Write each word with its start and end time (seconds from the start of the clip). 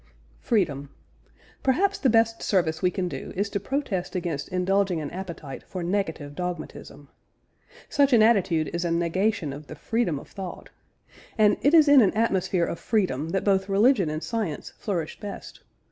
FREEDOM. 0.39 0.89
Perhaps 1.61 1.99
the 1.99 2.09
best 2.09 2.41
service 2.41 2.81
we 2.81 2.89
can 2.89 3.07
do 3.07 3.31
is 3.35 3.51
to 3.51 3.59
protest 3.59 4.15
against 4.15 4.47
indulging 4.49 4.99
an 4.99 5.11
appetite 5.11 5.61
for 5.61 5.83
negative 5.83 6.33
dogmatism. 6.33 7.07
Such 7.87 8.11
an 8.11 8.23
attitude 8.23 8.69
is 8.73 8.83
a 8.83 8.89
negation 8.89 9.53
of 9.53 9.67
the 9.67 9.75
freedom 9.75 10.17
of 10.17 10.27
thought. 10.27 10.69
And 11.37 11.55
it 11.61 11.75
is 11.75 11.87
in 11.87 12.01
an 12.01 12.13
atmosphere 12.15 12.65
of 12.65 12.79
freedom 12.79 13.29
that 13.29 13.43
both 13.43 13.69
religion 13.69 14.09
and 14.09 14.23
science 14.23 14.71
flourish 14.71 15.19
best. 15.19 15.59